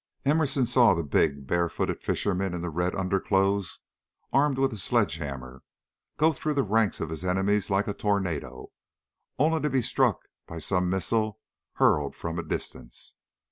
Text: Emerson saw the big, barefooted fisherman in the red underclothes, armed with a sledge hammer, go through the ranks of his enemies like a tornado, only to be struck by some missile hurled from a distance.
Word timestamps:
Emerson 0.25 0.65
saw 0.65 0.95
the 0.95 1.03
big, 1.03 1.45
barefooted 1.45 2.01
fisherman 2.01 2.55
in 2.55 2.61
the 2.63 2.71
red 2.71 2.95
underclothes, 2.95 3.77
armed 4.33 4.57
with 4.57 4.73
a 4.73 4.77
sledge 4.79 5.17
hammer, 5.17 5.61
go 6.17 6.33
through 6.33 6.55
the 6.55 6.63
ranks 6.63 6.99
of 6.99 7.09
his 7.09 7.23
enemies 7.23 7.69
like 7.69 7.87
a 7.87 7.93
tornado, 7.93 8.71
only 9.37 9.61
to 9.61 9.69
be 9.69 9.83
struck 9.83 10.21
by 10.47 10.57
some 10.57 10.89
missile 10.89 11.39
hurled 11.75 12.15
from 12.15 12.39
a 12.39 12.43
distance. 12.43 13.13